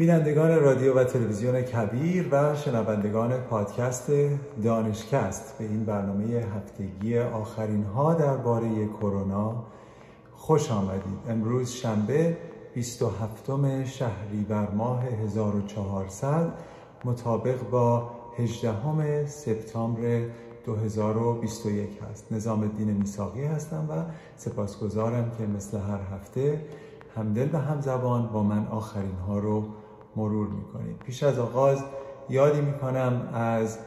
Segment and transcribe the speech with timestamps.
[0.00, 4.12] بینندگان رادیو و تلویزیون کبیر و شنوندگان پادکست
[4.64, 9.64] دانشکست به این برنامه هفتگی آخرین ها درباره کرونا
[10.32, 11.18] خوش آمدید.
[11.28, 12.36] امروز شنبه
[12.74, 13.50] 27
[13.84, 16.52] شهریور ماه 1400
[17.04, 20.22] مطابق با 18 سپتامبر
[20.66, 22.32] 2021 هست.
[22.32, 26.60] نظام الدین میساقی هستم و سپاسگزارم که مثل هر هفته
[27.16, 29.64] همدل و همزبان با من آخرین ها رو
[30.16, 30.98] مرور می‌کنید.
[30.98, 31.84] پیش از آغاز
[32.28, 33.78] یادی می‌کنم از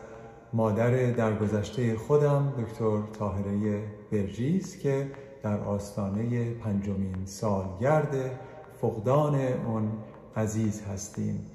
[0.54, 5.12] مادر درگذشته خودم دکتر طاهره برجیز که
[5.44, 8.40] در آستانه پنجمین سالگرد
[8.82, 9.92] فقدان اون
[10.36, 11.46] عزیز هستیم.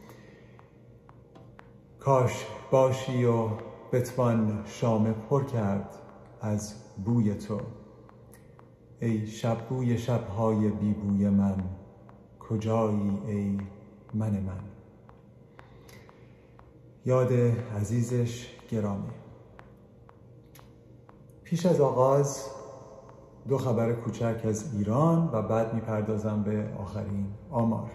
[2.00, 3.48] کاش باشی و
[3.92, 5.94] بتوان شام پر کرد
[6.40, 7.60] از بوی تو.
[9.00, 9.96] ای شب بوی
[10.70, 11.56] بی بوی من
[12.38, 13.58] کجایی ای
[14.14, 14.60] من من.
[17.04, 17.32] یاد
[17.80, 19.12] عزیزش گرامی.
[21.44, 22.44] پیش از آغاز
[23.48, 27.90] دو خبر کوچک از ایران و بعد می‌پردازم به آخرین آمار.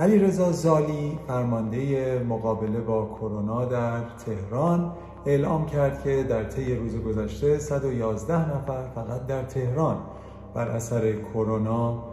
[0.00, 4.92] علی رضا زالی فرمانده مقابله با کرونا در تهران
[5.26, 9.96] اعلام کرد که در طی روز گذشته 111 نفر فقط در تهران
[10.54, 12.04] بر اثر کرونا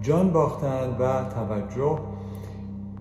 [0.00, 1.98] جان باختند و توجه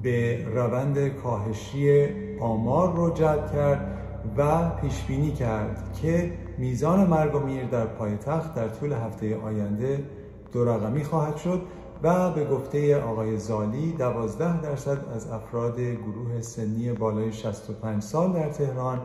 [0.05, 2.07] به روند کاهشی
[2.39, 3.97] آمار جلب کرد
[4.37, 10.03] و پیش بینی کرد که میزان مرگ و میر در پایتخت در طول هفته آینده
[10.51, 11.61] دو رقمی خواهد شد
[12.03, 18.49] و به گفته آقای زالی دوازده درصد از افراد گروه سنی بالای 65 سال در
[18.49, 19.01] تهران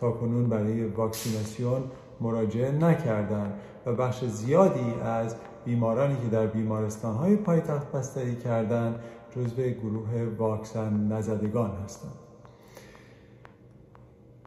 [0.00, 1.82] تا کنون برای واکسیناسیون
[2.20, 3.52] مراجعه نکردند
[3.86, 9.00] و بخش زیادی از بیمارانی که در بیمارستان های پایتخت بستری کردند
[9.36, 12.12] جزو گروه واکسن نزدگان هستند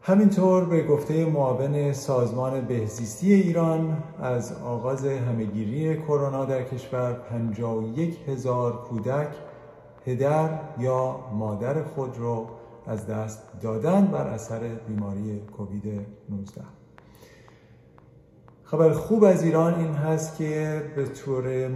[0.02, 8.84] همینطور به گفته معاون سازمان بهزیستی ایران از آغاز همهگیری کرونا در کشور 51 هزار
[8.84, 9.36] کودک
[10.06, 12.46] پدر یا مادر خود را
[12.86, 15.86] از دست دادن بر اثر بیماری کووید
[16.30, 16.77] 19
[18.72, 21.67] خبر خوب از ایران این هست که به طور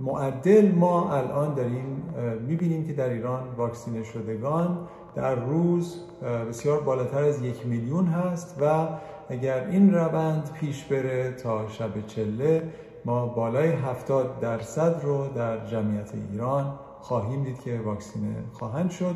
[0.00, 2.14] معدل ما الان داریم
[2.46, 4.78] می‌بینیم که در ایران واکسینه شدگان
[5.14, 6.00] در روز
[6.48, 8.88] بسیار بالاتر از یک میلیون هست و
[9.28, 12.62] اگر این روند پیش بره تا شب چله
[13.04, 19.14] ما بالای هفتاد درصد رو در جمعیت ایران خواهیم دید که واکسینه خواهند شد.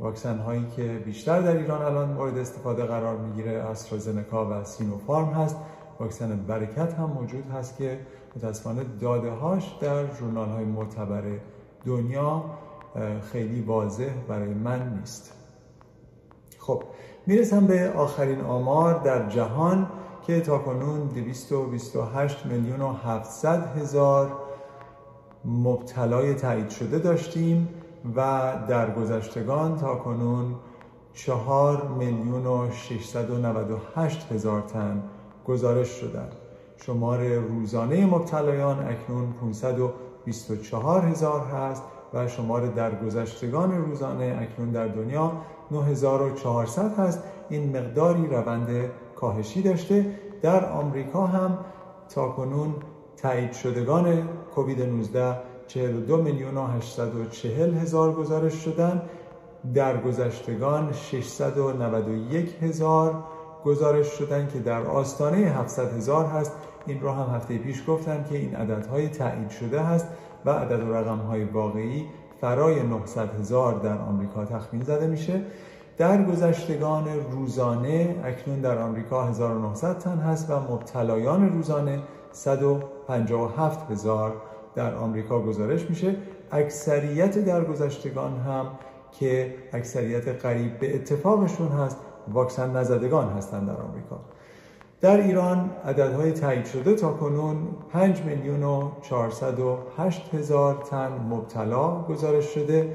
[0.00, 5.56] واکسن هایی که بیشتر در ایران الان مورد استفاده قرار می‌گیره استرازنکا و سینوفارم هست.
[6.00, 8.00] واکسن برکت هم موجود هست که
[8.36, 11.22] متاسفانه داده هاش در جورنال های معتبر
[11.84, 12.44] دنیا
[13.32, 15.32] خیلی واضح برای من نیست.
[16.58, 16.82] خب
[17.26, 19.86] می‌رسم به آخرین آمار در جهان
[20.26, 24.32] که تا کنون 228 میلیون و 700 هزار
[25.44, 27.68] مبتلای تایید شده داشتیم
[28.16, 30.54] و در گذشتگان تا کنون
[31.14, 35.02] 4 میلیون و 698 هزار تن
[35.46, 36.32] گزارش شدند.
[36.76, 41.82] شمار روزانه مبتلایان اکنون 524 هزار هست
[42.14, 45.32] و شمار درگذشتگان روزانه اکنون در دنیا
[45.70, 47.22] 9400 هست.
[47.48, 48.68] این مقداری روند
[49.16, 50.06] کاهشی داشته.
[50.42, 51.58] در آمریکا هم
[52.14, 52.74] تا کنون
[53.16, 55.36] تایید شدگان کووید 19
[55.66, 59.02] 42 میلیون و 840 هزار گزارش شدن.
[59.74, 63.24] در گذشتگان 691 هزار
[63.64, 66.52] گزارش شدن که در آستانه 700 هزار هست.
[66.86, 70.06] این رو هم هفته پیش گفتم که این عددهای تایید شده هست
[70.44, 72.06] و عدد و رقم های واقعی
[72.40, 75.42] فرای 900 هزار در آمریکا تخمین زده میشه.
[75.98, 84.32] در گذشتگان روزانه اکنون در آمریکا 1900 تن هست و مبتلایان روزانه 157 هزار
[84.74, 86.16] در آمریکا گزارش میشه.
[86.52, 88.66] اکثریت درگذشتگان هم
[89.12, 91.96] که اکثریت قریب به اتفاقشون هست
[92.28, 94.20] واکسن نزدگان هستند در آمریکا.
[95.00, 97.56] در ایران عددهای تایید شده تا کنون
[97.92, 102.94] 5 میلیون و 408 هزار تن مبتلا گزارش شده.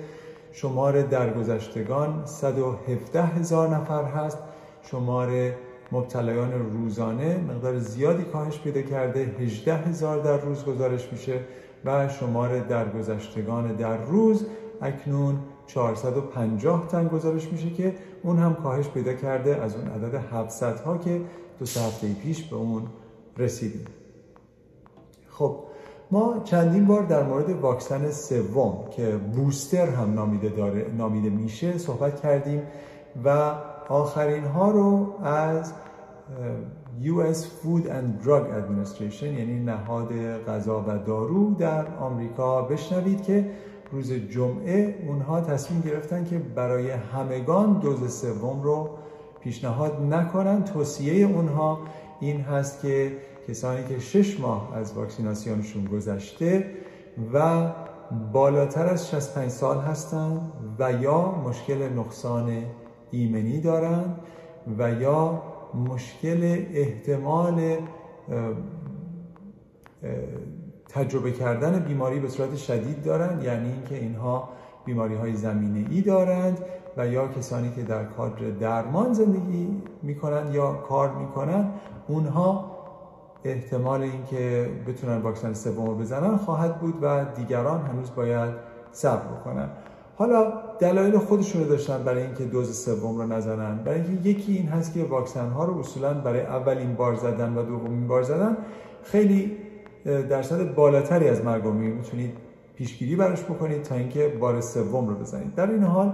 [0.51, 4.37] شمار درگذشتگان 117 هزار نفر هست.
[4.81, 5.29] شمار
[5.91, 9.19] مبتلایان روزانه مقدار زیادی کاهش پیدا کرده.
[9.19, 11.39] 18 هزار در روز گزارش میشه
[11.85, 14.45] و شمار درگذشتگان در روز
[14.81, 20.79] اکنون 450 تن گزارش میشه که اون هم کاهش پیدا کرده از اون عدد 700
[20.79, 21.21] ها که
[21.59, 22.83] دو هفته پیش به اون
[23.37, 23.85] رسیدیم.
[25.29, 25.59] خب
[26.11, 32.21] ما چندین بار در مورد واکسن سوم که بوستر هم نامیده, داره، نامیده میشه صحبت
[32.21, 32.61] کردیم
[33.25, 33.55] و
[33.89, 35.73] آخرین ها رو از
[37.01, 40.13] US Food and Drug Administration یعنی نهاد
[40.47, 43.51] غذا و دارو در آمریکا بشنوید که
[43.91, 48.89] روز جمعه اونها تصمیم گرفتن که برای همگان دوز سوم رو
[49.39, 50.63] پیشنهاد نکنن.
[50.63, 51.79] توصیه اونها
[52.19, 53.11] این هست که
[53.47, 56.71] کسانی که شش ماه از واکسیناسیونشون گذشته
[57.33, 57.71] و
[58.33, 62.63] بالاتر از 65 سال هستند و یا مشکل نقصان
[63.11, 64.19] ایمنی دارند
[64.77, 65.41] و یا
[65.89, 67.77] مشکل احتمال
[70.89, 74.49] تجربه کردن بیماری به صورت شدید دارند یعنی اینکه اینها
[74.85, 76.57] بیماری های زمینه ای دارند
[76.97, 81.73] و یا کسانی که در کادر درمان زندگی می‌کنند یا کار می‌کنند
[82.07, 82.75] اونها
[83.43, 88.53] احتمال اینکه بتونن واکسن سوم بزنن خواهد بود و دیگران هنوز باید
[88.91, 89.69] صبر بکنن.
[90.17, 93.77] حالا دلایل خودشون رو داشتن برای اینکه دوز سوم رو نزنن.
[93.77, 97.63] برای اینکه یکی این هست که واکسن ها رو اصولا برای اولین بار زدن و
[97.63, 98.57] دومین بار زدن
[99.03, 99.57] خیلی
[100.05, 102.37] درصد بالاتری از مرگ می‌تونید
[102.75, 105.55] پیشگیری براش بکنید تا اینکه بار سوم رو بزنید.
[105.55, 106.13] در این حال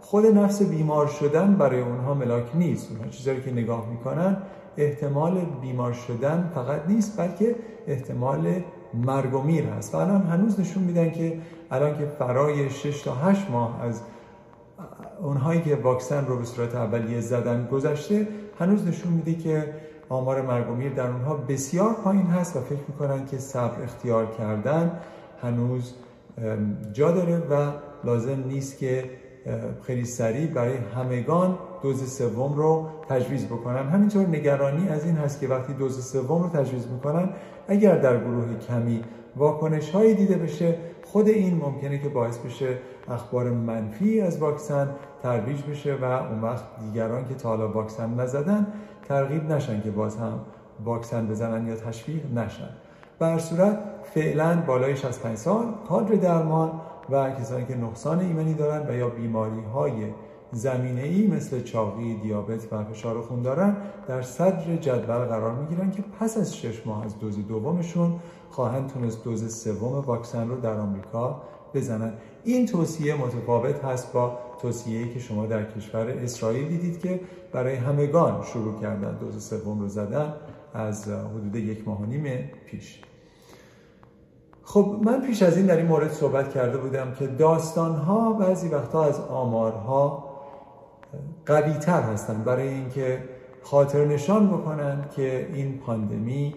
[0.00, 2.90] خود نفس بیمار شدن برای اونها ملاک نیست.
[2.90, 4.36] اونها چیزایی که نگاه می‌کنن
[4.76, 8.62] احتمال بیمار شدن فقط نیست بلکه احتمال
[8.94, 9.94] مرگ و میر هست.
[9.94, 11.38] و الان هنوز نشون میدن که
[11.70, 14.02] الان که فرای 6 تا 8 ماه از
[15.22, 18.28] اونهایی که واکسن رو به صورت اولیه زدن گذشته
[18.58, 19.74] هنوز نشون میده که
[20.12, 24.26] آمار مرگ و میر در اونها بسیار پایین هست و فکر می‌کنن که صبر اختیار
[24.26, 25.00] کردن
[25.42, 25.94] هنوز
[26.92, 27.72] جا داره و
[28.04, 29.10] لازم نیست که
[29.82, 33.88] خیلی سریع برای همگان دوز سوم رو تجویز بکنن.
[33.88, 37.28] همینطور نگرانی از این هست که وقتی دوز سوم رو تجویز می‌کنن
[37.68, 39.04] اگر در گروه کمی
[39.36, 44.88] واکنش هایی دیده بشه خود این ممکنه که باعث بشه اخبار منفی از واکسن
[45.22, 48.66] ترویج بشه و اون وقت دیگران که تا حالا واکسن نزدن
[49.08, 50.40] ترغیب نشن که باز هم
[50.84, 52.68] واکسن بزنن یا تشویق نشن.
[53.18, 53.78] بر صورت
[54.14, 56.70] فعلا بالای 65 سال کادر درمان
[57.10, 59.92] و کسانی که نقصان ایمنی دارن و یا بیماری های
[60.52, 63.76] زمینه ای مثل چاقی، دیابت و فشار خون دارن
[64.08, 68.12] در صدر جدول قرار می‌گیرن که پس از شش ماه از دوز دومشون
[68.50, 71.42] خواهند تونست دوز سوم واکسن رو در آمریکا
[71.74, 72.12] بزنن.
[72.44, 77.20] این توصیه متفاوت هست با توصیه‌ای که شما در کشور اسرائیل دیدید که
[77.52, 80.34] برای همگان شروع کردن دوز سوم رو زدن
[80.74, 83.00] از حدود یک ماه و نیم پیش.
[84.64, 89.04] خب من پیش از این در این مورد صحبت کرده بودم که داستانها بعضی وقتها
[89.04, 90.32] از آمارها
[91.46, 93.24] قوی تر هستند برای اینکه
[93.62, 96.54] خاطر نشان بکنند که این پاندمی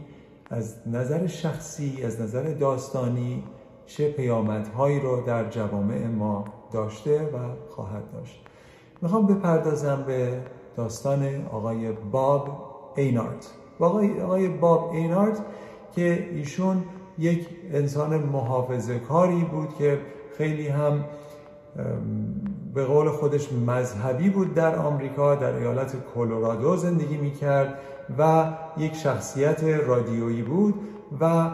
[0.49, 3.43] از نظر شخصی از نظر داستانی
[3.87, 7.37] چه پیامدهایی رو در جوامع ما داشته و
[7.69, 8.41] خواهد داشت.
[9.01, 10.41] می‌خوام بپردازم به
[10.77, 12.47] داستان آقای باب
[12.95, 13.45] اینارد.
[13.79, 15.45] آقای, آقای باب اینارد
[15.95, 16.83] که ایشون
[17.17, 19.99] یک انسان محافظه کاری بود که
[20.37, 21.05] خیلی هم
[22.73, 27.79] به قول خودش مذهبی بود در آمریکا در ایالت کلرادو زندگی می‌کرد
[28.19, 28.45] و
[28.77, 30.73] یک شخصیت رادیویی بود
[31.19, 31.51] و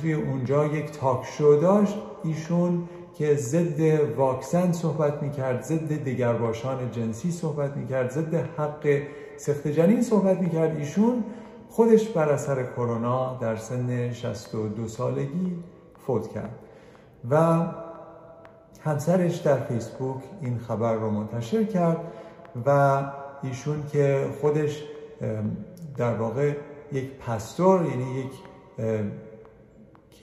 [0.00, 2.88] توی اونجا یک تاک شو داشت ایشون
[3.18, 3.80] که ضد
[4.16, 9.02] واکسن صحبت می‌کرد ضد دگرباشان جنسی صحبت می‌کرد ضد حق
[9.36, 10.76] سخت جنین صحبت می‌کرد.
[10.76, 11.24] ایشون
[11.68, 15.56] خودش بر اثر کرونا در سن 62 سالگی
[16.06, 16.58] فوت کرد.
[17.30, 17.66] و
[18.80, 21.96] همسرش در فیسبوک این خبر رو منتشر کرد
[22.66, 23.02] و
[23.42, 24.84] ایشون که خودش
[25.96, 26.52] در واقع
[26.92, 28.32] یک پستور یعنی یک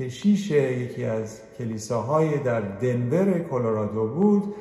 [0.02, 4.56] کشیش یکی از کلیساهای در دنور کلرادو بود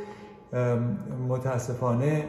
[1.29, 2.25] متاسفانه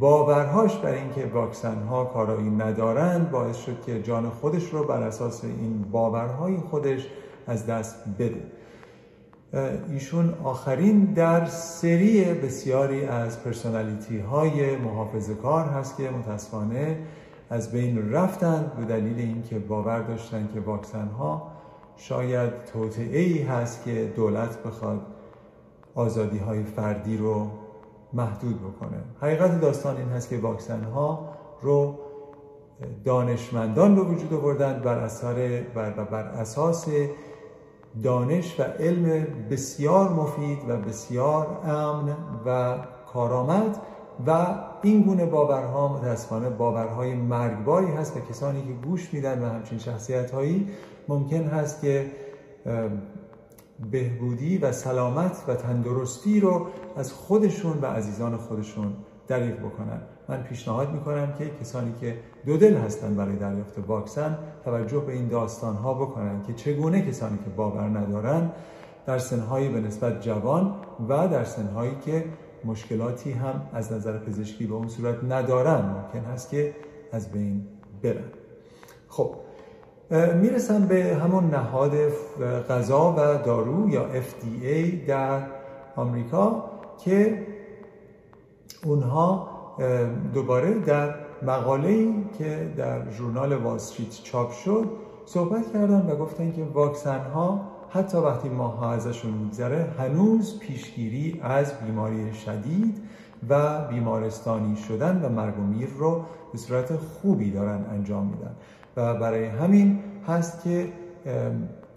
[0.00, 5.44] باورهاش بر اینکه واکسن ها کارایی ندارند باعث شد که جان خودش رو بر اساس
[5.44, 7.06] این باورهای خودش
[7.46, 8.42] از دست بده.
[9.90, 16.98] ایشون آخرین در سری بسیاری از پرسونالیتی های محافظه کار هست که متاسفانه
[17.50, 21.51] از بین رفتند به دلیل اینکه باور داشتن که واکسن ها
[21.96, 25.00] شاید توطعه ای هست که دولت بخواد
[25.94, 27.50] آزادی های فردی رو
[28.12, 28.98] محدود بکنه.
[29.20, 31.28] حقیقت داستان این هست که واکسن ها
[31.62, 31.98] رو
[33.04, 36.88] دانشمندان به وجود آوردن بر, اثر بر, بر اساس
[38.02, 42.78] دانش و علم بسیار مفید و بسیار امن و
[43.12, 43.76] کارآمد
[44.26, 44.46] و
[44.82, 50.30] این گونه باورها متاسفانه باورهای مرگباری هست و کسانی که گوش میدن و همچین شخصیت
[50.30, 50.68] هایی
[51.08, 52.10] ممکن هست که
[53.90, 56.66] بهبودی و سلامت و تندرستی رو
[56.96, 58.92] از خودشون و عزیزان خودشون
[59.28, 60.00] دریغ بکنن.
[60.28, 62.16] من پیشنهاد می‌کنم که کسانی که
[62.46, 67.38] دو دل هستن برای دریافت واکسن توجه به این داستان ها بکنن که چگونه کسانی
[67.44, 68.50] که باور ندارن
[69.06, 70.74] در سنهای به نسبت جوان
[71.08, 72.24] و در سنهایی که
[72.64, 76.74] مشکلاتی هم از نظر پزشکی به اون صورت ندارن ممکن هست که
[77.12, 77.66] از بین
[78.02, 78.24] برن.
[79.08, 79.34] خب
[80.10, 81.92] می‌رسم به همون نهاد
[82.68, 85.42] غذا و دارو یا FDA در
[85.96, 86.64] آمریکا
[87.04, 87.46] که
[88.84, 89.48] اونها
[90.34, 93.78] دوباره در مقاله که در ژورنال وال
[94.24, 94.90] چاپ شد
[95.26, 101.72] صحبت کردن و گفتن که واکسن ها حتی وقتی ماها ازشون میگذره هنوز پیشگیری از
[101.78, 102.98] بیماری شدید
[103.48, 108.56] و بیمارستانی شدن و مرگ و میر رو به صورت خوبی دارن انجام میدن.
[108.96, 110.88] و برای همین هست که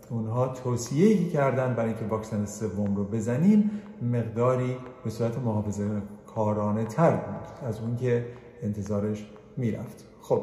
[0.10, 3.72] اونها توصیه کردن برای اینکه واکسن سوم رو بزنیم
[4.02, 5.88] مقداری به صورت محافظه
[6.36, 8.26] کارانه تر بود از اون که
[8.64, 9.26] انتظارش
[9.58, 10.06] می‌رفت.
[10.22, 10.42] خب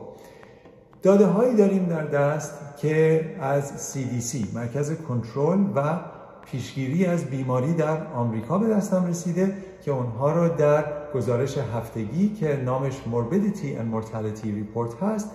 [1.03, 5.99] داده هایی داریم در دست که از CDC مرکز کنترل و
[6.45, 9.55] پیشگیری از بیماری در آمریکا به دستم رسیده
[9.85, 15.31] که اونها رو در گزارش هفتگی که نامش Morbidity and Mortality Report هست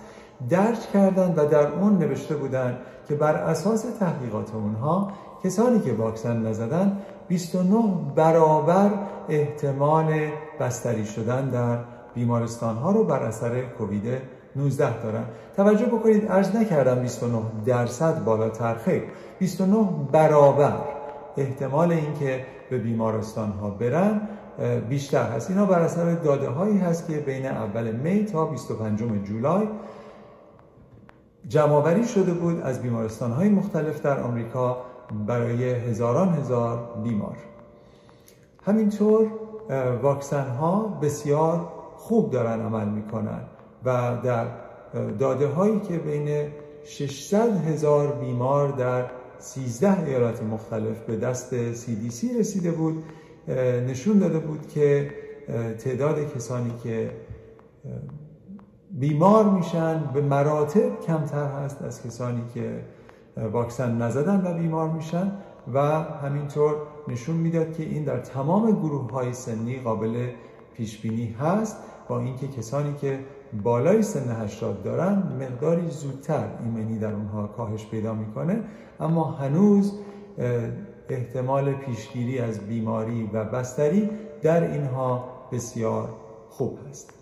[0.50, 2.76] درج کردند و در اون نوشته بودند
[3.08, 5.10] که بر اساس تحقیقات اونها
[5.44, 8.90] کسانی که واکسن نزدن 29 برابر
[9.28, 10.14] احتمال
[10.60, 11.78] بستری شدن در
[12.14, 14.04] بیمارستان ها رو بر اثر کووید
[14.56, 15.24] 19 دارن.
[15.56, 18.74] توجه بکنید ارز نکردم 29 درصد بالاتر.
[18.74, 19.02] خیر
[19.38, 20.72] 29 برابر
[21.36, 24.20] احتمال اینکه به بیمارستان ها برن
[24.88, 25.50] بیشتر هست.
[25.50, 29.68] اینا بر اثر داده هایی هست که بین اول می تا 25 جولای
[31.48, 34.84] جمعآوری شده بود از بیمارستان های مختلف در آمریکا
[35.26, 37.36] برای هزاران هزار بیمار.
[38.62, 39.26] همینطور
[40.02, 43.40] واکسن ها بسیار خوب دارن عمل می‌کنن
[43.84, 44.46] و در
[45.18, 46.48] داده هایی که بین
[46.84, 49.04] 600 هزار بیمار در
[49.38, 53.04] 13 ایالات مختلف به دست CDC رسیده بود
[53.88, 55.10] نشون داده بود که
[55.78, 57.10] تعداد کسانی که
[58.90, 62.84] بیمار میشن به مراتب کمتر هست از کسانی که
[63.52, 65.32] واکسن نزدن و بیمار میشن
[65.74, 66.74] و همینطور
[67.08, 70.28] نشون می‌داد که این در تمام گروه های سنی قابل
[70.74, 71.76] پیش بینی هست
[72.08, 73.18] با اینکه کسانی که
[73.62, 78.60] بالای سن 80 دارن مقداری زودتر ایمنی در اونها کاهش پیدا می‌کنه.
[79.00, 79.98] اما هنوز
[81.08, 84.10] احتمال پیشگیری از بیماری و بستری
[84.42, 86.08] در اینها بسیار
[86.48, 87.17] خوب هست.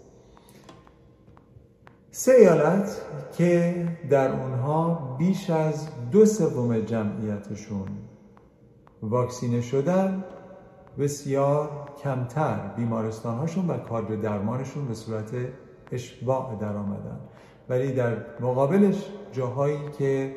[2.18, 7.88] سه ایالت که در اونها بیش از دو سوم جمعیتشون
[9.02, 10.24] واکسینه شدن
[10.98, 11.70] بسیار
[12.02, 12.56] کمتر.
[12.76, 15.30] بیمارستانهاشون و کادر درمانشون به صورت
[15.92, 17.20] اشباع در آمدن
[17.68, 20.34] ولی در مقابلش جاهایی که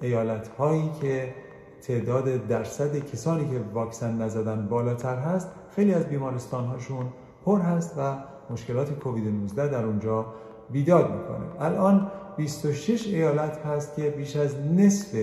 [0.00, 1.34] ایالت هایی که
[1.82, 7.06] تعداد درصد کسانی که واکسن نزدن بالاتر هست خیلی از بیمارستان هاشون
[7.44, 8.16] پر هست و
[8.50, 10.26] مشکلات کووید 19 در اونجا
[10.72, 11.64] بیداد می‌کنه.
[11.64, 15.16] الان 26 ایالت هست که بیش از نصف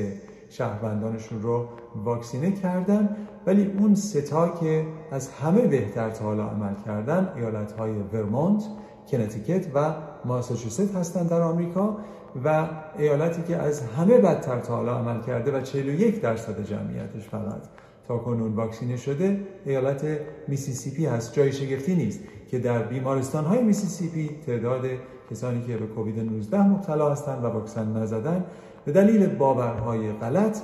[0.49, 7.31] شهروندانشون رو واکسینه کردن ولی اون ستا که از همه بهتر تا حالا عمل کردن
[7.35, 8.63] ایالت های ورمونت،
[9.11, 9.93] کنتیکت و
[10.25, 11.97] ماساچوست هستند در آمریکا
[12.45, 17.61] و ایالتی که از همه بدتر تا حالا عمل کرده و 41 درصد جمعیتش فقط
[18.07, 20.05] تا کنون واکسینه شده ایالت
[20.47, 21.33] میسیسیپی هست.
[21.33, 22.19] جای شگفتی نیست.
[22.47, 24.85] که در بیمارستان های میسیسیپی تعداد
[25.31, 28.45] کسانی که به کووید 19 مبتلا هستند و واکسن نزدن
[28.85, 30.57] به دلیل باورهای غلط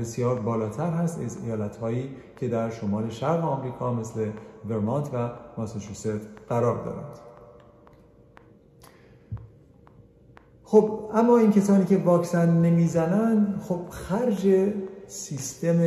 [0.00, 4.30] بسیار بالاتر هست از ایالت هایی که در شمال شرق آمریکا مثل
[4.68, 7.25] ورمانت و ماساچوست قرار دارند.
[10.68, 14.48] خب اما این کسانی که واکسن نمی‌زنن خب خرج
[15.06, 15.78] سیستم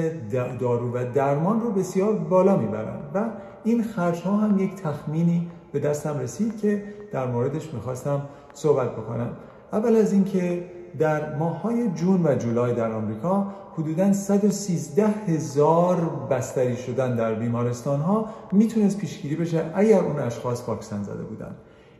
[0.59, 3.29] دارو و درمان رو بسیار بالا می‌برن و
[3.63, 8.21] این خرج ها هم یک تخمینی به دستم رسید که در موردش می‌خواستم
[8.53, 9.29] صحبت بکنم.
[9.73, 10.65] اول از اینکه
[10.99, 15.97] در ماهای جون و جولای در آمریکا حدودا 113 هزار
[16.31, 21.55] بستری شدن در بیمارستان ها می‌تونست پیشگیری بشه اگر اون اشخاص واکسن زده بودن.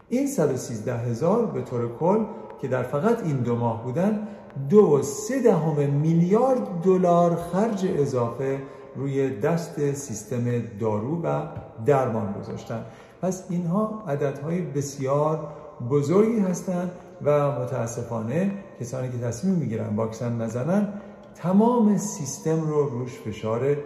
[0.09, 2.23] این 113 هزار به طور کل
[2.61, 4.27] که در فقط این دو ماه بودن
[4.69, 8.61] دو و سه دهم میلیارد دلار خرج اضافه
[8.95, 10.43] روی دست سیستم
[10.79, 11.41] دارو و
[11.85, 12.85] درمان گذاشتن.
[13.21, 15.47] پس اینها عددهای بسیار
[15.89, 16.91] بزرگی هستند
[17.23, 20.93] و متاسفانه کسانی که تصمیم می‌گیرن واکسن نزنن
[21.35, 23.77] تمام سیستم رو روش فشار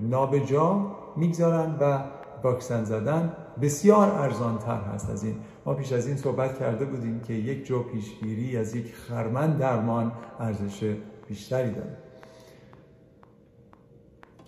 [0.00, 0.86] نابجا
[1.16, 1.98] می‌گذارن و
[2.42, 5.34] واکسن زدن بسیار ارزان تر هست از این.
[5.66, 10.12] ما پیش از این صحبت کرده بودیم که یک جو پیشگیری از یک خرمن درمان
[10.38, 10.94] ارزش
[11.28, 11.96] بیشتری داره.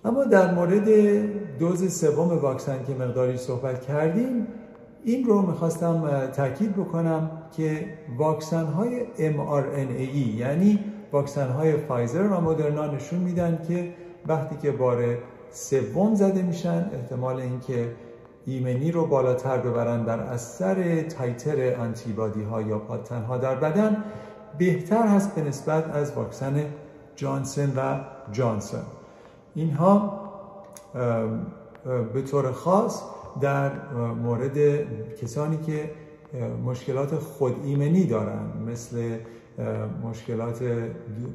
[0.04, 0.88] اما در مورد
[1.58, 4.46] دوز سوم واکسن که مقداری صحبت کردیم
[5.04, 10.78] این رو می‌خواستم تاکید بکنم که واکسن های mRNA یعنی
[11.12, 13.94] واکسن های فایزر و مدرنا نشون میدن که
[14.26, 15.18] وقتی که بار
[15.50, 17.88] سوم زده میشن احتمال اینکه
[18.46, 24.04] ایمنی رو بالاتر ببرن در اثر titer antibody ها یا پادتن ها در بدن
[24.58, 26.64] بهتر هست به نسبت از واکسن
[27.16, 28.00] جانسن و
[28.32, 28.82] جانسن.
[29.54, 30.20] اینها
[32.14, 33.02] به طور خاص
[33.40, 33.70] در
[34.22, 34.58] مورد
[35.22, 35.90] کسانی که
[36.64, 39.18] مشکلات خود ایمنی دارن مثل
[40.02, 40.62] مشکلات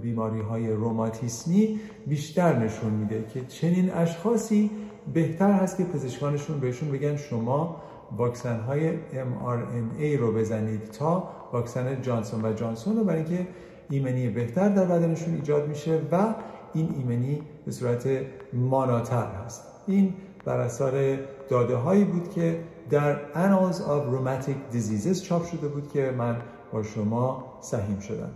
[0.01, 4.72] بیماری های روماتیسمی بیشتر نشون میده که چنین اشخاصی
[5.13, 7.82] بهتر هست که پزشکانشون بهشون بگن شما
[8.18, 13.48] واکسن های mRNA رو بزنید تا واکسن جانسون و جانسون رو برای اینکه
[13.89, 16.36] ایمنی بهتر در بدنشون ایجاد میشه و
[16.74, 18.08] این ایمنی به صورت
[18.53, 19.63] ماناتر هست.
[19.88, 20.13] این
[20.46, 26.12] بر اثر داده هایی بود که در Annals of Rheumatic Diseases چاپ شده بود که
[26.18, 26.38] من
[26.74, 28.32] با شما سهیم شدم.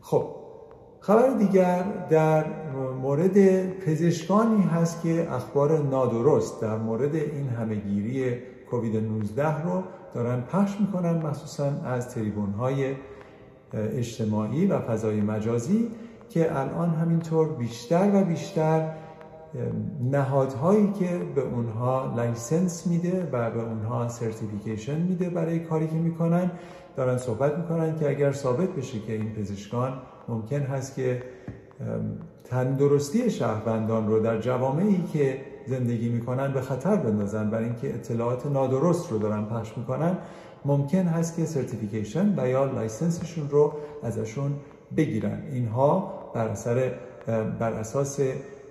[0.00, 0.39] خب
[1.00, 2.44] خبر دیگر در
[3.02, 8.34] مورد پزشکانی هست که اخبار نادرست در مورد این همهگیری
[8.70, 9.82] کووید 19 رو
[10.14, 12.94] دارن پخش می‌کنن مخصوصا از تریبون های
[13.72, 15.88] اجتماعی و فضای مجازی
[16.28, 18.94] که الان همینطور بیشتر و بیشتر
[20.10, 26.50] نهادهایی که به اونها license میده و به اونها certification میده برای کاری که می‌کنن
[26.96, 29.92] دارن صحبت می‌کنن که اگر ثابت بشه که این پزشکان
[30.28, 31.22] ممکن هست که
[32.44, 39.12] تندرستی شهروندان رو در جوامعی که زندگی می‌کنن به خطر بندازن برای اینکه اطلاعات نادرست
[39.12, 40.18] رو دارن پخش می‌کنن
[40.64, 43.72] ممکن هست که certification و یا license شون رو
[44.02, 44.52] ازشون
[44.96, 45.42] بگیرن.
[45.52, 46.92] اینها بر, اثر
[47.58, 48.20] بر اساس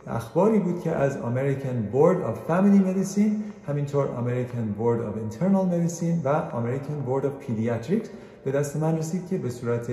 [0.08, 3.32] اخباری بود که از American Board of Family Medicine
[3.68, 8.08] همینطور American Board of Internal Medicine و American Board of Pediatrics
[8.44, 9.92] به دست من رسید که به صورت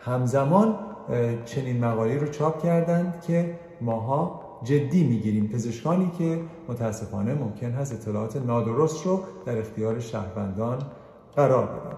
[0.00, 0.78] همزمان
[1.44, 5.48] چنین مقالی رو چاپ کردند که ماها جدی می‌گیریم.
[5.48, 10.78] پزشکانی که متاسفانه ممکن هست اطلاعات نادرست رو در اختیار شهروندان
[11.36, 11.96] قرار بدن.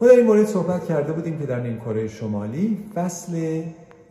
[0.00, 3.62] ما در این مورد صحبت کرده بودیم که در این کره شمالی فصل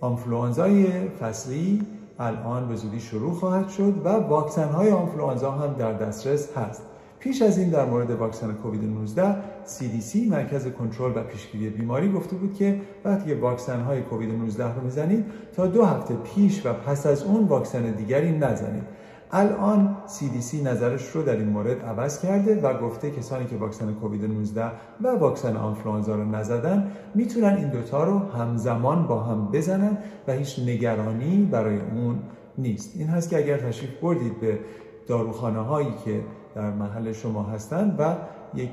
[0.02, 1.82] آنفلوانزای فصلی
[2.20, 6.82] الان به زودی شروع خواهد شد و واکسن های آنفلوانزا هم در دسترس هست.
[7.20, 9.36] پیش از این در مورد واکسن کووید 19
[9.66, 14.82] CDC مرکز کنترل و پیشگیری بیماری گفته بود که وقتی واکسن های کووید 19 رو
[14.82, 18.84] می‌زنید تا دو هفته پیش و پس از اون واکسن دیگری نزنید.
[19.32, 24.26] الان CDC نظرش رو در این مورد عوض کرده و گفته کسانی که واکسن کووید
[24.26, 24.66] 19
[25.02, 30.60] و واکسن آنفلوانزا رو نزدن می‌تونن این دوتا رو همزمان با هم بزنن و هیچ
[30.60, 32.20] نگرانی برای اون
[32.58, 32.98] نیست.
[32.98, 34.60] این هست که اگر تشریف بردید به
[35.08, 36.24] داروخانه هایی که
[36.56, 38.16] در محل شما هستند و
[38.58, 38.72] یک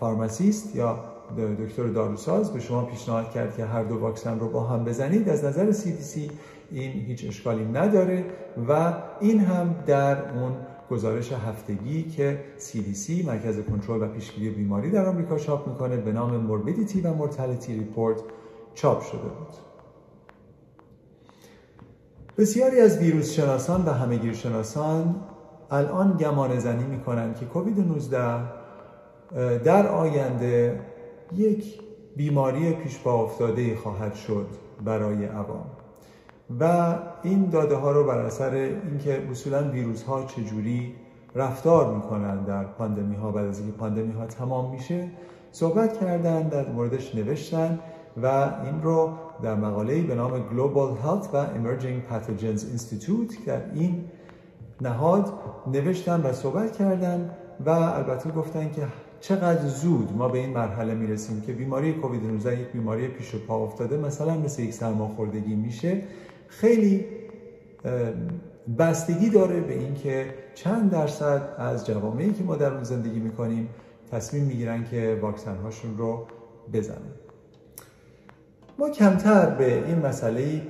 [0.00, 0.98] pharmacist یا
[1.36, 5.28] دکتر داروساز به شما پیشنهاد کرد که هر دو واکسن رو با هم بزنید.
[5.28, 6.32] از نظر CDC
[6.70, 8.24] این هیچ اشکالی نداره
[8.68, 10.52] و این هم در اون
[10.90, 16.36] گزارش هفتگی که CDC مرکز کنترل و پیشگیری بیماری در آمریکا چاپ می‌کنه به نام
[16.36, 18.16] Morbidity و Mortality Report
[18.74, 19.54] چاپ شده بود.
[22.38, 25.14] بسیاری از ویروس شناسان و همگیر شناسان
[25.70, 28.58] الان گمان زنی می‌کنن که کووید 19
[29.64, 30.80] در آینده
[31.36, 31.80] یک
[32.16, 34.46] بیماری پیش پا افتاده خواهد شد
[34.84, 35.66] برای عوام.
[36.60, 40.94] و این داده ها رو بر اثر اینکه اصولا ویروس ها چجوری
[41.34, 45.08] رفتار می‌کنن در پاندمی ها بعد از اینکه پاندمی ها تمام میشه
[45.52, 47.78] صحبت کردن در موردش نوشتن
[48.22, 48.26] و
[48.64, 49.10] این رو
[49.42, 54.04] در مقاله به نام Global Health و Emerging Pathogens Institute در این
[54.80, 55.32] نهاد
[55.66, 57.30] نوشتن و صحبت کردن
[57.66, 58.82] و البته گفتن که
[59.20, 63.38] چقدر زود ما به این مرحله می‌رسیم که بیماری کووید 19 یک بیماری پیش و
[63.46, 66.02] پا افتاده مثلا مثل یک سرماخوردگی میشه.
[66.48, 67.04] خیلی
[68.78, 73.68] بستگی داره به اینکه چند درصد از جوامعی که ما در اون زندگی می‌کنیم
[74.10, 76.26] تصمیم می‌گیرن که واکسن هاشون رو
[76.72, 77.12] بزنن.
[78.78, 80.62] ما کمتر به این مسئله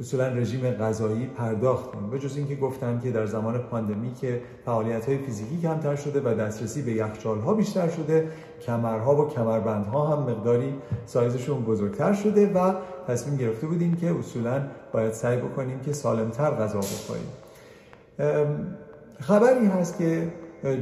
[0.00, 5.18] اصولا رژیم غذایی پرداختیم به جز اینکه گفتم که در زمان پاندمی که فعالیت های
[5.18, 8.28] فیزیکی کمتر شده و دسترسی به یخچال ها بیشتر شده
[8.66, 10.74] کمرها و کمربندها هم مقداری
[11.06, 12.74] سایزشون بزرگتر شده و
[13.08, 17.28] تصمیم گرفته بودیم که اصولا باید سعی بکنیم که سالمتر غذا بخوریم.
[19.20, 20.32] خبری هست که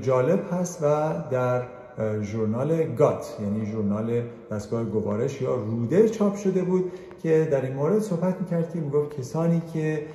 [0.02, 1.62] جالب هست و در
[2.22, 7.98] ژورنال گات یعنی ژورنال دستگاه گوارش یا روده چاپ شده بود که در این مورد
[7.98, 10.06] صحبت می‌کرد که می‌گفت کسانی که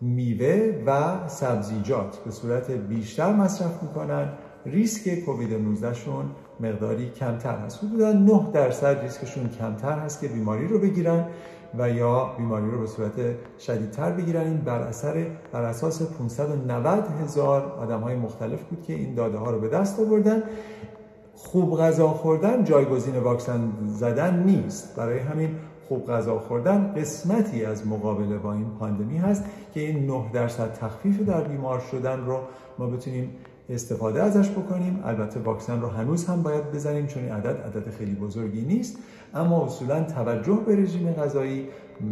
[0.00, 4.28] میوه و سبزیجات به صورت بیشتر مصرف می‌کنن
[4.66, 6.24] ریسک کووید 19 شون
[6.60, 7.84] مقداری کمتر هست.
[7.84, 11.26] حدودا 9 درصد ریسکشون کمتر هست که بیماری رو بگیرن.
[11.78, 13.12] و یا بیماری رو به صورت
[13.58, 19.38] شدیدتر بگیرن بر اثر بر اساس 590 هزار آدم های مختلف بود که این داده
[19.38, 20.42] ها رو به دست آوردن.
[21.34, 24.96] خوب غذا خوردن جایگزین واکسن زدن نیست.
[24.96, 25.56] برای همین
[25.88, 31.20] خوب غذا خوردن قسمتی از مقابله با این پاندمی هست که این 9 درصد تخفیف
[31.20, 32.40] در بیمار شدن رو
[32.78, 33.30] ما بتونیم
[33.68, 35.00] استفاده ازش بکنیم.
[35.04, 38.98] البته واکسن رو هنوز هم باید بزنیم چون این عدد عدد خیلی بزرگی نیست.
[39.34, 41.68] اما اصولا توجه به رژیم غذایی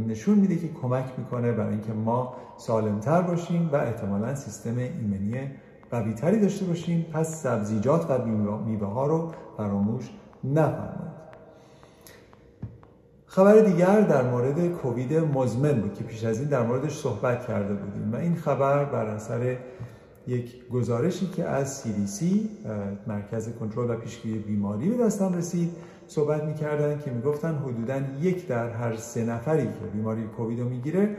[0.08, 5.50] نشون میده که کمک می‌کنه برای اینکه ما سالمتر باشیم و احتمالا سیستم ایمنی
[5.90, 7.06] قوی تری داشته باشیم.
[7.12, 8.24] پس سبزیجات و
[8.66, 10.10] میوه ها رو فراموش
[10.44, 11.12] نفرمایید.
[13.26, 17.74] خبر دیگر در مورد کووید مزمن بود که پیش از این در موردش صحبت کرده
[17.74, 19.56] بودیم و این خبر بر اثر
[20.26, 22.24] یک گزارشی که از CDC
[23.06, 25.70] مرکز کنترل و پیشگیری بیماری به دستم رسید.
[26.06, 31.16] صحبت می‌کردن که می‌گفتن حدودا یک در هر سه نفری که بیماری کووید رو می‌گیره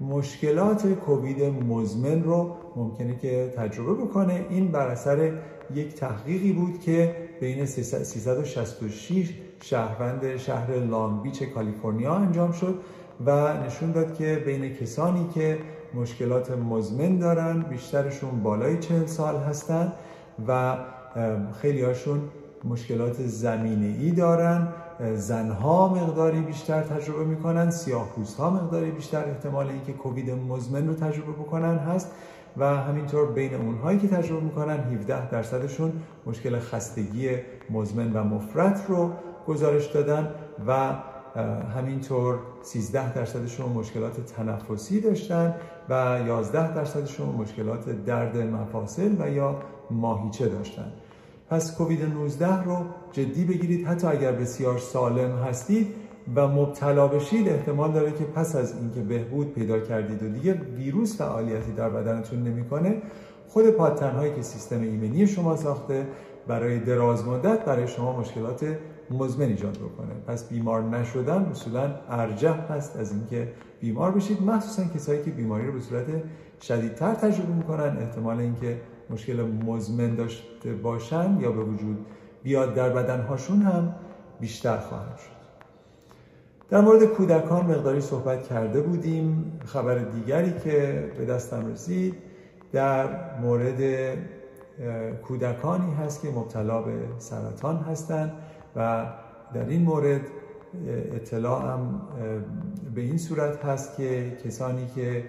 [0.00, 4.46] مشکلات کووید مزمن رو ممکنه که تجربه بکنه.
[4.50, 5.32] این بر اثر
[5.74, 12.74] یک تحقیقی بود که بین 366 شهروند شهر لانگ بیچ کالیفرنیا انجام شد
[13.26, 15.58] و نشون داد که بین کسانی که
[15.94, 19.92] مشکلات مزمن دارن بیشترشون بالای چهل سال هستن
[20.48, 20.76] و
[21.60, 22.20] خیلی هاشون
[22.64, 24.68] مشکلات زمینه ای دارن
[25.14, 31.32] زنها مقداری بیشتر تجربه می‌کنن سیاه ها مقداری بیشتر احتمال اینکه کووید مزمن رو تجربه
[31.32, 32.10] بکنن هست
[32.56, 35.92] و همینطور بین اونهایی که تجربه می‌کنن 17 درصدشون
[36.26, 37.30] مشکل خستگی
[37.70, 39.10] مزمن و مفرط رو
[39.46, 40.30] گزارش دادن
[40.66, 40.94] و
[41.76, 45.54] همینطور 13 درصدشون مشکلات تنفسی داشتن
[45.90, 49.56] و 11 درصدشون مشکلات درد مفاصل و یا
[49.90, 50.92] ماهیچه داشتن.
[51.48, 52.76] پس کووید 19 رو
[53.12, 53.86] جدی بگیرید.
[53.86, 55.86] حتی اگر بسیار سالم هستید
[56.34, 61.18] و مبتلا بشید احتمال داره که پس از اینکه بهبود پیدا کردید و دیگه ویروس
[61.18, 63.02] فعالیتی در بدنتون نمی‌کنه
[63.48, 66.06] خود پادتنهایی که سیستم ایمنی شما ساخته
[66.46, 68.76] برای دراز مدت برای شما مشکلات
[69.10, 70.14] مزمن ایجاد بکنه.
[70.26, 73.48] پس بیمار نشدن اصولا ارجح هست از اینکه
[73.80, 74.42] بیمار بشید.
[74.42, 76.06] مخصوصا کسایی که بیماری رو به صورت
[76.62, 82.06] شدیدتر تجربه می‌کنن احتمال اینکه مشکل مزمن داشته باشن یا به وجود
[82.42, 83.94] بیاد در بدنهاشون هم
[84.40, 85.40] بیشتر خواهد شد.
[86.70, 89.60] در مورد کودکان مقداری صحبت کرده بودیم.
[89.64, 92.14] خبر دیگری که به دستم رسید
[92.72, 93.08] در
[93.40, 93.80] مورد
[95.22, 98.32] کودکانی هست که مبتلا به سرطان هستند
[98.76, 99.06] و
[99.54, 100.20] در این مورد
[101.12, 102.00] اطلاعم
[102.94, 105.24] به این صورت هست که کسانی که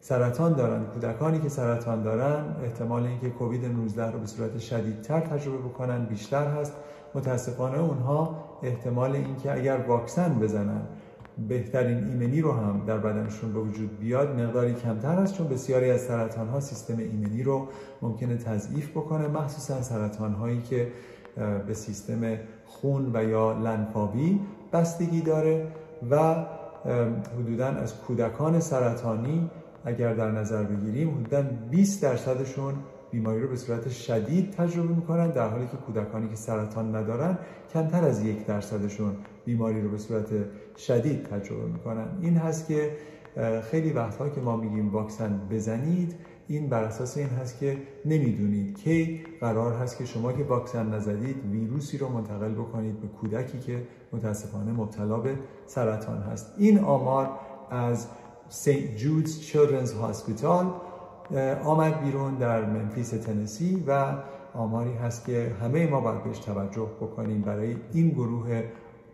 [0.00, 5.58] سرطان دارن کودکانی که سرطان دارن احتمال اینکه کووید 19 رو به صورت شدیدتر تجربه
[5.58, 6.72] بکنن بیشتر هست.
[7.14, 10.82] متاسفانه اونها احتمال اینکه اگر واکسن بزنن
[11.48, 16.00] بهترین ایمنی رو هم در بدنشون به وجود بیاد مقداری کمتر است چون بسیاری از
[16.00, 17.68] سرطان ها سیستم ایمنی رو
[18.02, 20.92] ممکنه تضعیف بکنه مخصوصا سرطان هایی که
[21.66, 22.36] به سیستم
[22.74, 24.40] خون و یا لنفاوی
[24.72, 25.66] بستگی داره
[26.10, 26.34] و
[27.38, 29.50] حدودا از کودکان سرطانی
[29.84, 32.74] اگر در نظر بگیریم حدودا 20 درصدشون
[33.10, 37.38] بیماری رو به صورت شدید تجربه می‌کنن در حالی که کودکانی که سرطان ندارن
[37.72, 40.26] کمتر از یک درصدشون بیماری رو به صورت
[40.76, 42.06] شدید تجربه می‌کنن.
[42.20, 42.90] این هست که
[43.70, 46.14] خیلی وقتها که ما میگیم واکسن بزنید
[46.48, 51.36] این بر اساس این هست که نمی‌دونید کی قرار هست که شما که واکسن نزدید
[51.50, 56.54] ویروسی رو منتقل بکنید به کودکی که متاسفانه مبتلا به سرطان هست.
[56.58, 57.30] این آمار
[57.70, 58.06] از
[58.48, 60.66] سنت جودز چیلدرنز هاسپیتال
[61.64, 64.14] آمد بیرون در منفیس تنسی و
[64.54, 68.62] آماری هست که همه ما باید بهش توجه بکنیم برای این گروه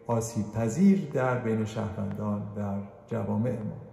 [0.06, 3.89] آسیب پذیر در بین شهروندان در جوامع ما.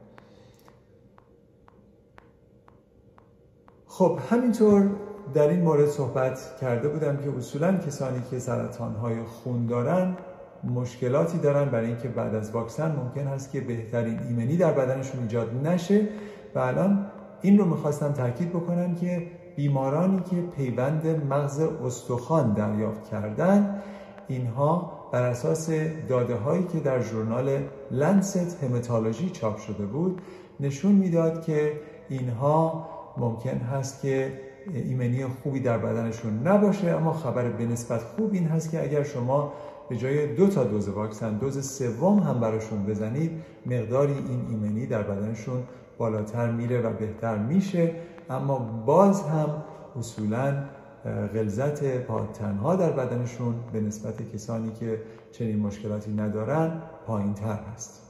[3.97, 4.89] خب همینطور
[5.33, 10.17] در این مورد صحبت کرده بودم که اصولا کسانی که سرطان های خون دارن
[10.63, 11.69] مشکلاتی دارن.
[11.69, 16.07] برای اینکه بعد از واکسن ممکن هست که بهترین ایمنی در بدنشون ایجاد نشه.
[16.55, 17.05] و الان
[17.41, 23.81] این رو می‌خواستم تاکید بکنم که بیمارانی که پیوند مغز استخوان دریافت کردن
[24.27, 25.69] اینها بر اساس
[26.09, 27.59] داده هایی که در ژورنال
[27.91, 30.21] لنست همتالوژی چاپ شده بود
[30.59, 31.71] نشون می‌داد که
[32.09, 34.31] اینها ممکن هست که
[34.73, 39.53] ایمنی خوبی در بدنشون نباشه اما خبر به نسبت خوب این هست که اگر شما
[39.89, 43.31] به جای دو تا دوز واکسن دوز سوم هم براشون بزنید
[43.65, 45.63] مقداری این ایمنی در بدنشون
[45.97, 47.95] بالاتر میره و بهتر میشه.
[48.29, 49.63] اما باز هم
[49.99, 50.63] اصولا
[51.33, 55.01] غلظت تنها در بدنشون به نسبت کسانی که
[55.31, 58.06] چنین مشکلاتی ندارن پایین تر هست.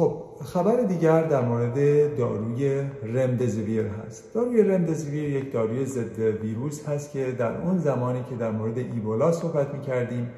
[0.00, 1.74] خب خبر دیگر در مورد
[2.16, 4.34] داروی رمدزویر هست.
[4.34, 9.32] داروی رمدزویر یک داروی ضد ویروس هست که در اون زمانی که در مورد ایبولا
[9.32, 10.30] صحبت می کردیم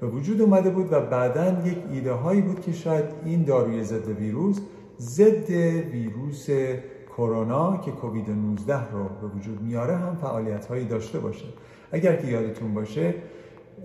[0.00, 4.08] به وجود اومده بود و بعدا یک ایده هایی بود که شاید این داروی ضد
[4.08, 4.60] ویروس
[5.00, 5.50] ضد
[5.92, 6.46] ویروس
[7.16, 11.46] کرونا که کووید 19 رو به وجود میاره هم فعالیت هایی داشته باشه.
[11.92, 13.14] اگر که یادتون باشه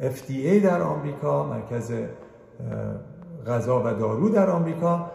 [0.01, 1.91] FDA در آمریکا مرکز
[3.47, 5.11] غذا و دارو در آمریکا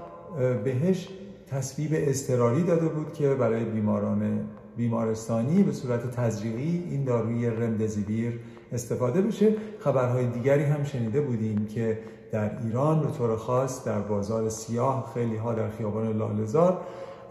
[0.65, 1.09] بهش
[1.47, 4.41] تصویب استراری داده بود که برای بیماران
[4.77, 8.41] بیمارستانی به صورت تزریقی این داروی رمدزیویر
[8.73, 9.55] استفاده بشه.
[9.79, 11.99] خبرهای دیگری هم شنیده بودیم که
[12.33, 16.81] در ایران به طور خاص در بازار سیاه خیلی ها در خیابان لالزار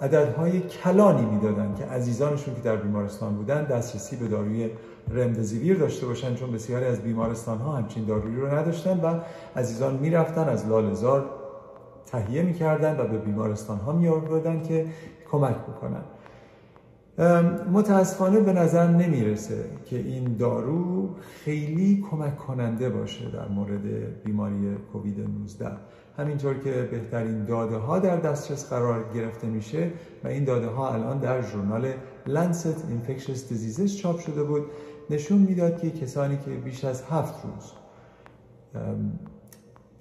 [0.01, 4.69] عددهای کلانی می‌دادن که عزیزانشون که در بیمارستان بودن دسترسی به داروی
[5.11, 9.19] رمدزیویر داشته باشن چون بسیاری از بیمارستان ها همچین دارویی رو نداشتن و
[9.55, 11.29] عزیزان می‌رفتن از لالزار
[12.15, 14.10] تهیه می‌کردن و به بیمارستان ها می
[14.63, 14.86] که
[15.32, 16.04] کمک بکنن.
[17.73, 21.10] متاسفانه به نظر نمی‌رسه که این دارو
[21.43, 23.84] خیلی کمک کننده باشه در مورد
[24.23, 25.71] بیماری کووید 19
[26.17, 29.91] همینطور که بهترین داده ها در دسترس قرار گرفته میشه
[30.23, 31.91] و این داده ها الان در ژورنال
[32.28, 34.63] Lancet Infectious Diseases چاپ شده بود.
[35.10, 37.71] نشون می‌داد که کسانی که بیش از هفت روز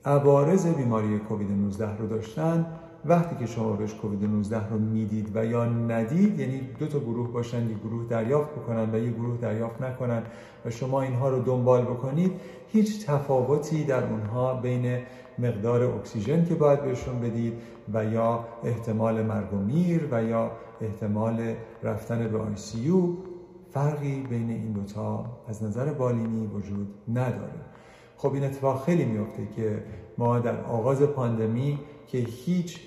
[0.05, 2.67] عوارض بیماری کووید 19 رو داشتن.
[3.07, 7.33] وقتی که شما بهش کووید 19 رو می‌دید و یا ندید یعنی دو تا گروه
[7.33, 10.23] باشن یک گروه دریافت بکنن و یک گروه دریافت نکنن
[10.65, 12.33] و شما اینها رو دنبال بکنید
[12.69, 14.99] هیچ تفاوتی در اونها بین
[15.39, 17.53] مقدار اکسیژن که باید بهشون بدید
[17.95, 22.55] و یا احتمال مرگ و میر و یا احتمال رفتن به آی
[23.71, 27.74] فرقی بین این دوتا از نظر بالینی وجود نداره.
[28.25, 29.83] خب این اتفاق خیلی میفته که
[30.19, 32.81] ما در آغاز پاندمی که هیچ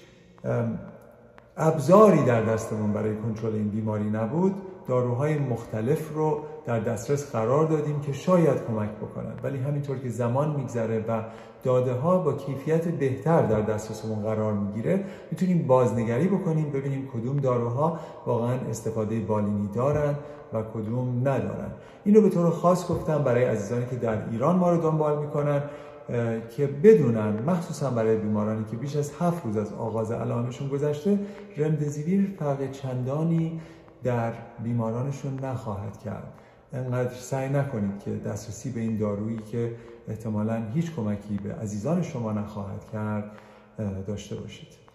[1.58, 4.56] ابزاری در دستمون برای کنترل این بیماری نبود
[4.88, 9.34] داروهای مختلف رو در دسترس قرار دادیم که شاید کمک بکنن.
[9.44, 11.24] ولی همینطور که زمان میگذره و
[11.64, 18.00] داده ها با کیفیت بهتر در دسترسمون قرار می‌گیره می‌تونیم بازنگری بکنیم ببینیم کدوم داروها
[18.26, 20.16] واقعا استفاده بالینی دارن
[20.54, 21.72] و کدوم ندارن.
[22.04, 25.64] این رو به طور خاص گفتم برای عزیزانی که در ایران ما رو دنبال می‌کنن
[26.58, 31.20] که بدونن مخصوصا برای بیمارانی که بیش از هفت روز از آغاز علائمشون گذشته
[31.58, 33.62] رمدزیویر فرق چندانی
[34.04, 34.34] در
[34.64, 36.34] بیمارانشون نخواهد کرد.
[36.74, 39.76] انقدر سعی نکنید که دسترسی به این دارویی که
[40.08, 43.32] احتمالا هیچ کمکی به عزیزان شما نخواهد کرد
[44.08, 44.87] داشته باشید.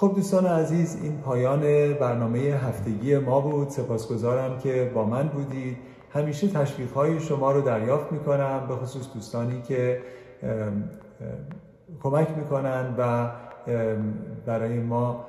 [0.00, 1.60] خب دوستان عزیز این پایان
[1.94, 3.68] برنامه هفتگی ما بود.
[3.68, 5.76] سپاسگزارم که با من بودید.
[6.12, 10.00] همیشه تشویق های شما رو دریافت می‌کنم به خصوص دوستانی که
[12.02, 13.30] کمک می‌کنن و
[14.46, 15.24] برای ما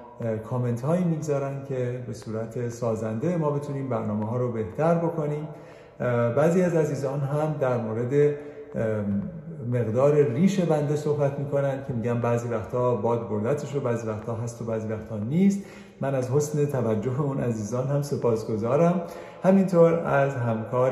[0.49, 5.47] کامنت هایی می‌گذارن که به صورت سازنده ما بتونیم برنامه ها رو بهتر بکنیم.
[6.35, 8.35] بعضی از عزیزان هم در مورد
[9.71, 14.61] مقدار ریش بنده صحبت می‌کنن که میگن بعضی وقتا باد بردتش رو بعضی وقتا هست
[14.61, 15.59] و بعضی وقتا نیست.
[16.01, 19.01] من از حسن توجه اون عزیزان هم سپاسگزارم.
[19.43, 20.91] همینطور از همکار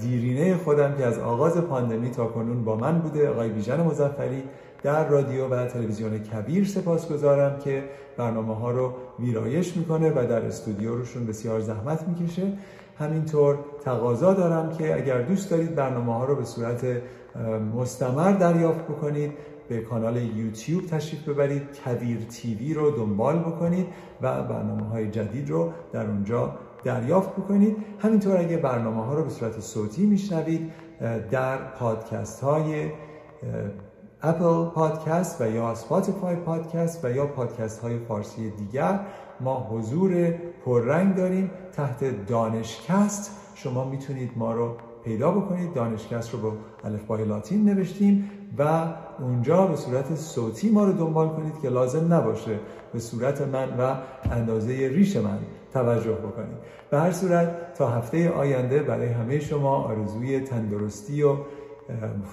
[0.00, 4.42] دیرینه خودم که از آغاز پاندمی تا کنون با من بوده آقای بیژن مزفری
[4.82, 7.84] در رادیو و تلویزیون کبیر سپاسگزارم که
[8.16, 12.52] برنامه ها رو ویرایش می‌کنه و در استودیو روشون بسیار زحمت می‌کشه.
[12.98, 16.84] همینطور تقاضا دارم که اگر دوست دارید برنامه ها رو به صورت
[17.74, 19.32] مستمر دریافت بکنید
[19.68, 23.86] به کانال یوتیوب تشریف ببرید کویر تیوی رو دنبال بکنید
[24.22, 27.76] و برنامه های جدید رو در اونجا دریافت بکنید.
[27.98, 30.70] همینطور اگه برنامه ها رو به صورت صوتی میشنوید
[31.30, 32.90] در پادکست های
[34.22, 39.00] Apple Podcast و یا Spotify Podcast و یا پادکست های فارسی دیگر.
[39.40, 43.30] ما حضور پررنگ داریم تحت دانشکست.
[43.54, 45.74] شما می‌تونید ما رو پیدا بکنید.
[45.74, 46.52] دانشکست رو با
[46.84, 48.84] الفبای لاتین نوشتیم و
[49.20, 52.60] اونجا به صورت صوتی ما رو دنبال کنید که لازم نباشه
[52.92, 53.94] به صورت من و
[54.30, 55.38] اندازه ریش من
[55.72, 56.56] توجه بکنید.
[56.90, 61.36] به هر صورت تا هفته آینده برای همه شما آرزوی تندرستی و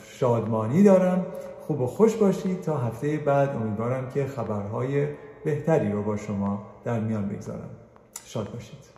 [0.07, 1.25] شادمانی دارم.
[1.67, 2.61] خوب و خوش باشید.
[2.61, 5.07] تا هفته بعد امیدوارم که خبرهای
[5.45, 7.69] بهتری رو با شما در میان بگذارم.
[8.25, 8.94] شاد باشید.